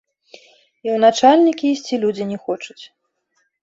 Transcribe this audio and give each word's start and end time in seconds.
І 0.33 0.37
ў 0.37 0.95
начальнікі 1.05 1.65
ісці 1.75 1.95
людзі 2.07 2.31
не 2.35 2.43
хочуць. 2.49 2.83